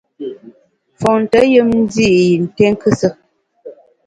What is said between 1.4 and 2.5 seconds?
yùm ndi’ yi